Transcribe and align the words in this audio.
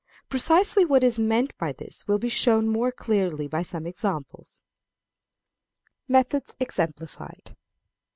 Precisely 0.29 0.83
what 0.83 1.03
is 1.03 1.19
meant 1.19 1.55
by 1.59 1.71
this 1.71 2.07
will 2.07 2.17
be 2.17 2.27
shown 2.27 2.67
more 2.67 2.91
clearly 2.91 3.47
by 3.47 3.61
some 3.61 3.85
examples. 3.85 4.63
Methods 6.07 6.57
exemplified. 6.59 7.55